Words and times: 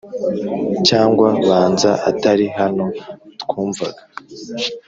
cyangwa 0.87 1.27
banza 1.47 1.91
atari 2.09 2.45
hano 2.59 2.85
twumvaga! 3.41 4.01